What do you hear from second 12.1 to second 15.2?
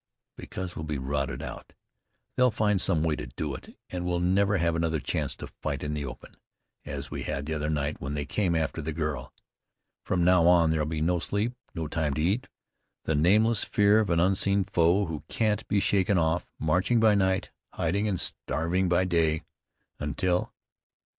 to eat, the nameless fear of an unseen foe